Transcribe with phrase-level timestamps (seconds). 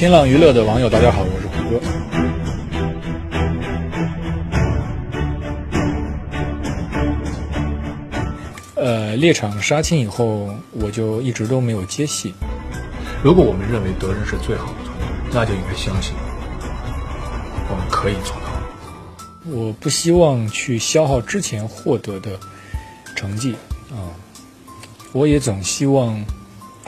[0.00, 1.78] 新浪娱乐的网友，大家好，我是胡歌。
[8.76, 12.32] 呃，猎场杀青以后，我就一直都没有接戏。
[13.22, 16.14] 如果我们认为德仁是最好的团队，那就应该相信
[17.68, 19.54] 我们可以做到。
[19.54, 22.40] 我不希望去消耗之前获得的
[23.14, 23.54] 成绩
[23.90, 24.08] 啊、
[25.12, 26.24] 我也总希望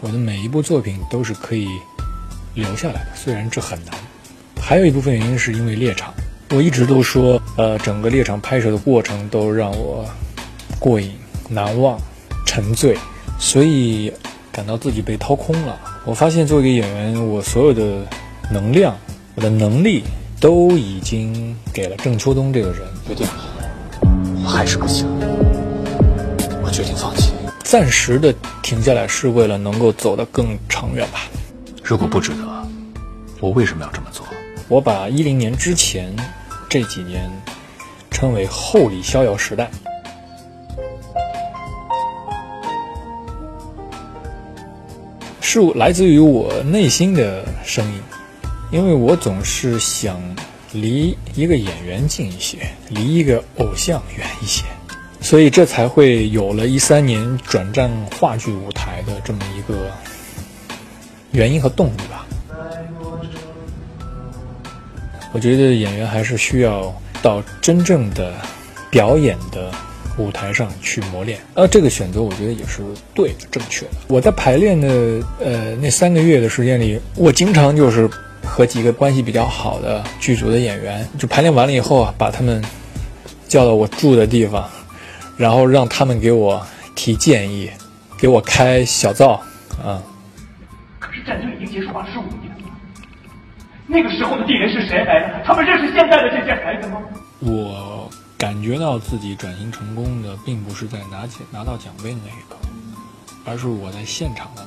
[0.01, 1.69] 我的每一部作品都是可以
[2.55, 3.95] 留下来的，虽然这很难。
[4.61, 6.15] 还有一部分原因是因为猎场，
[6.51, 10.09] 我一直都说，呃，整个猎场拍摄的过程都让我
[10.79, 11.13] 过瘾、
[11.49, 11.99] 难忘、
[12.47, 12.97] 沉醉，
[13.39, 14.13] 所以
[14.53, 15.79] 感到自己被掏空了。
[16.05, 18.07] 我发现作为一个演员，我所有的
[18.51, 18.97] 能量、
[19.35, 20.05] 我的能力
[20.41, 22.81] 都已经给了郑秋冬这个人。
[23.07, 23.35] 决定了，
[24.45, 25.07] 我还是不行，
[26.63, 27.33] 我决定放弃。
[27.65, 31.21] 暂时的停下来是为了能够走得更长远吧。
[31.85, 32.69] 如果不值得，
[33.41, 34.25] 我为什么要这么做？
[34.69, 36.15] 我把一零年之前
[36.69, 37.31] 这几年
[38.11, 39.71] 称为后李逍遥时代。
[45.41, 48.01] 是来自于我内心的声音，
[48.71, 50.19] 因为我总是想
[50.73, 52.57] 离一个演员近一些，
[52.89, 54.65] 离一个偶像远一些，
[55.21, 59.91] 所以这才会有了一三年转战话剧舞台的这么一个
[61.33, 62.27] 原因和动力吧。
[65.33, 68.35] 我觉得演员还是需要到真正的
[68.91, 69.73] 表演的
[70.19, 72.83] 舞台上去磨练，呃，这个选择我觉得也是
[73.15, 73.93] 对的、正确的。
[74.09, 74.89] 我在排练的
[75.41, 78.07] 呃那三个月的时间里，我经常就是
[78.45, 82.63] 和几个关系比较好的剧组的演员，就排练完了以后啊，把他们
[83.49, 84.69] 叫到我住的地方，
[85.39, 86.63] 然后让他们给我
[86.95, 87.71] 提建议，
[88.19, 89.41] 给我开小灶
[89.83, 90.03] 啊。
[91.13, 92.71] 是战争已经结束二十五年了，
[93.87, 95.45] 那个时候的敌人是谁来的？
[95.45, 97.01] 他们认识现在的这些孩子吗？
[97.41, 102.57] 我感觉到自己转型成功的，并不是在拿奖拿到奖杯的那一刻，
[103.45, 104.67] 而是我在现场的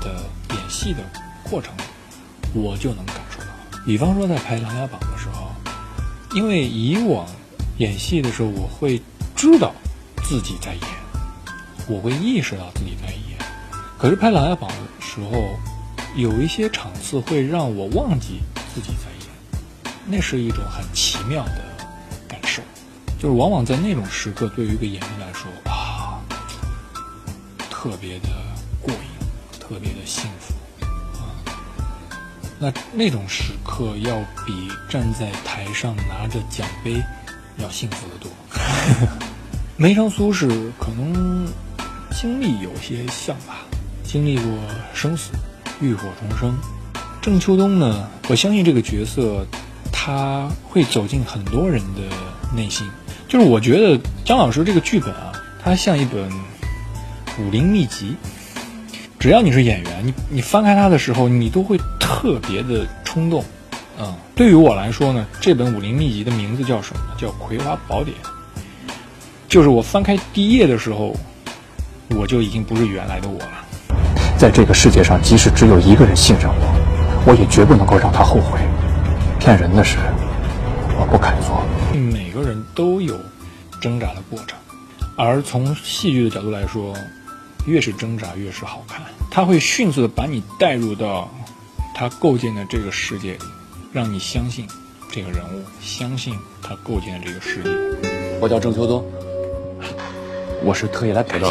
[0.00, 0.24] 的
[0.54, 1.00] 演戏的
[1.50, 1.74] 过程，
[2.54, 3.46] 我就能感受到。
[3.84, 5.50] 比方说在拍《琅琊榜》的时候，
[6.34, 7.26] 因为以往
[7.78, 9.00] 演戏的时候，我会
[9.34, 9.72] 知道
[10.24, 10.82] 自己在演，
[11.86, 13.38] 我会意识到自己在演。
[13.98, 14.70] 可是拍《琅琊榜》
[15.16, 15.58] 时候，
[16.14, 18.42] 有一些场次会让我忘记
[18.74, 21.64] 自己在演，那是一种很奇妙的
[22.28, 22.62] 感受。
[23.18, 26.20] 就是往往在那种时刻，对于一个演员来说啊，
[27.70, 28.28] 特别的
[28.82, 29.00] 过瘾，
[29.58, 30.52] 特别的幸福
[31.14, 31.32] 啊。
[32.58, 37.02] 那那种时刻要比站在台上拿着奖杯
[37.56, 38.30] 要幸福得多。
[39.78, 40.46] 梅长苏是
[40.78, 41.50] 可能
[42.10, 43.64] 经历有些像吧，
[44.06, 44.44] 经历过
[44.94, 45.32] 生死、
[45.80, 46.56] 浴火重生。
[47.20, 49.44] 郑秋冬呢，我相信这个角色
[49.92, 52.02] 他会走进很多人的
[52.54, 52.88] 内心。
[53.28, 56.30] 就是我觉得姜老师这个剧本啊，它像一本
[57.40, 58.14] 武林秘籍。
[59.18, 63.44] 只要你是演员，你你翻开它的时候，你都会特别的冲动。
[63.98, 67.00] 嗯，对于我来说呢，这本武林秘籍的名字叫什么？
[67.18, 68.16] 叫《葵花宝典》。
[69.48, 71.16] 就是我翻开第一页的时候，
[72.10, 73.65] 我就已经不是原来的我了。
[74.38, 78.58] 在这个世界上，即使只有一个人信任我，我也绝不能够让他后悔。
[79.40, 79.96] 骗人的事，
[80.98, 81.62] 我不敢做。
[81.98, 83.16] 每个人都有
[83.80, 84.58] 挣扎的过程，
[85.16, 86.94] 而从戏剧的角度来说，
[87.64, 89.00] 越是挣扎越是好看。
[89.30, 91.30] 他会迅速的把你带入到
[91.94, 93.38] 他构建的这个世界里，
[93.92, 94.66] 让你相信
[95.10, 97.70] 这个人物，相信他构建的这个世界。
[98.40, 99.04] 我叫郑秋冬，
[100.62, 101.46] 我是特意来感谢。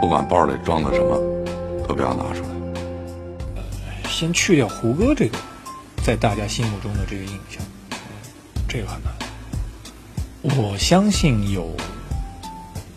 [0.00, 1.20] 不管包里装的什么，
[1.90, 2.48] 都不要拿出来。
[3.56, 5.36] 呃先去掉胡歌这个
[6.04, 7.60] 在大家心目中的这个印象，
[8.68, 9.12] 这个很难。
[10.56, 11.74] 我相信有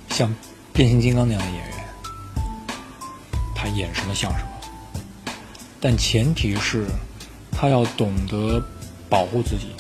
[0.10, 0.32] 像
[0.72, 1.86] 变形金刚那样的演员，
[3.56, 5.32] 他演什么像什么，
[5.82, 6.86] 但前提是
[7.52, 8.64] 他要懂得
[9.10, 9.72] 保护自己。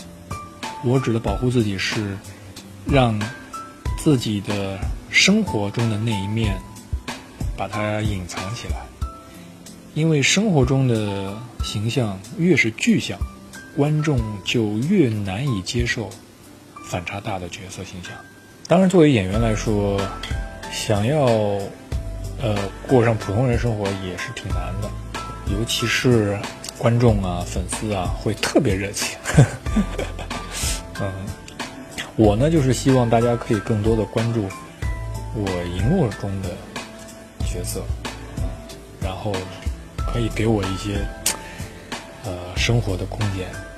[0.83, 2.17] 我指的保护自己是
[2.87, 3.21] 让
[3.99, 4.79] 自己的
[5.11, 6.59] 生活中的那一面
[7.55, 8.77] 把它隐藏起来，
[9.93, 13.19] 因为生活中的形象越是具象，
[13.75, 16.09] 观众就越难以接受
[16.89, 18.11] 反差大的角色形象。
[18.67, 20.01] 当然，作为演员来说，
[20.71, 21.25] 想要
[22.41, 22.57] 呃
[22.87, 24.89] 过上普通人生活也是挺难的，
[25.51, 26.39] 尤其是
[26.79, 29.15] 观众啊、粉丝啊会特别热情。
[30.99, 31.11] 嗯，
[32.15, 34.47] 我呢就是希望大家可以更多的关注
[35.35, 36.49] 我荧幕中的
[37.45, 37.83] 角色，
[38.99, 39.31] 然后
[40.13, 41.03] 可以给我一些
[42.23, 43.72] 呃生活的空间。